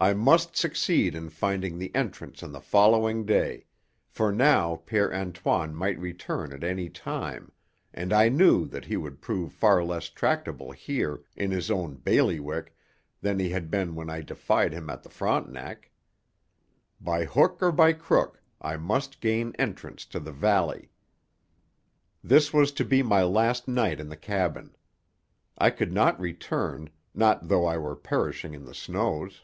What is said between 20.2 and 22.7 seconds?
the valley. This was